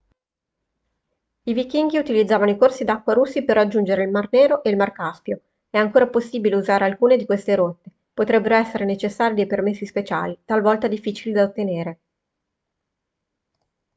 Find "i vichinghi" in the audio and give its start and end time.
1.43-1.99